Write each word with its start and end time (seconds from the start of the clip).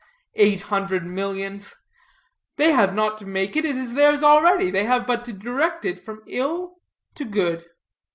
Eight 0.33 0.61
hundred 0.61 1.05
millions! 1.05 1.75
They 2.57 2.71
have 2.71 2.95
not 2.95 3.19
to 3.19 3.25
make 3.27 3.55
it, 3.55 3.65
it 3.65 3.75
is 3.75 3.93
theirs 3.93 4.23
already; 4.23 4.71
they 4.71 4.85
have 4.85 5.05
but 5.05 5.23
to 5.25 5.31
direct 5.31 5.85
it 5.85 5.99
from 5.99 6.23
ill 6.25 6.77
to 7.13 7.23
good. 7.23 7.65